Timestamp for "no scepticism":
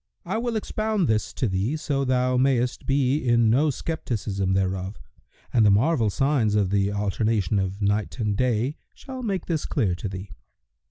3.51-4.53